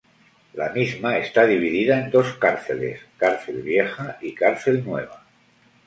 [0.53, 5.27] La misma está dividida en dos cárceles, cárcel vieja y cárcel nueva.